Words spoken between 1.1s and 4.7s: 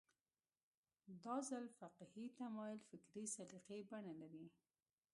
دا ځل فقهي تمایل فکري سلیقې بڼه لري